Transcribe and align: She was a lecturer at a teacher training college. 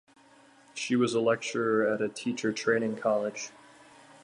She 0.73 0.95
was 0.95 1.13
a 1.13 1.19
lecturer 1.19 1.87
at 1.87 2.01
a 2.01 2.09
teacher 2.09 2.51
training 2.51 2.95
college. 2.95 3.51